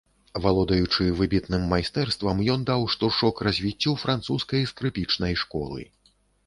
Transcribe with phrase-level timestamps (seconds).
[0.43, 5.81] Валодаючы выбітным майстэрствам, ён даў штуршок развіццю французскай скрыпічнай школы.